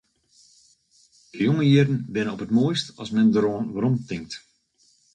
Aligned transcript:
De 1.33 1.43
jonge 1.43 1.65
jierren 1.67 1.99
binne 2.13 2.31
op 2.35 2.43
it 2.45 2.55
moaist 2.57 2.87
as 3.01 3.13
men 3.15 3.29
deroan 3.33 3.71
weromtinkt. 3.73 4.33